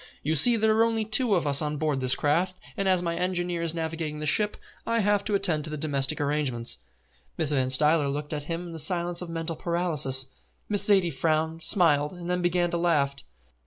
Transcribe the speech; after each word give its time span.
"You 0.23 0.33
see 0.33 0.55
there 0.55 0.75
are 0.75 0.83
only 0.83 1.05
two 1.05 1.35
of 1.35 1.45
us 1.45 1.61
on 1.61 1.77
board 1.77 1.99
this 1.99 2.15
craft, 2.15 2.59
and 2.75 2.89
as 2.89 3.03
my 3.03 3.15
engineer 3.15 3.61
is 3.61 3.75
navigating 3.75 4.17
the 4.19 4.25
ship, 4.25 4.57
I 4.83 4.97
have 5.01 5.23
to 5.25 5.35
attend 5.35 5.63
to 5.65 5.69
the 5.69 5.77
domestic 5.77 6.19
arrangements." 6.19 6.79
Mrs. 7.37 7.51
Van 7.51 7.69
Stuyler 7.69 8.09
looked 8.09 8.33
at 8.33 8.45
him 8.45 8.65
in 8.65 8.73
the 8.73 8.79
silence 8.79 9.21
of 9.21 9.29
mental 9.29 9.55
paralysis. 9.55 10.25
Miss 10.67 10.87
Zaidie 10.87 11.13
frowned, 11.13 11.61
smiled, 11.61 12.13
and 12.13 12.31
then 12.31 12.41
began 12.41 12.71
to 12.71 12.77
laugh. 12.77 13.13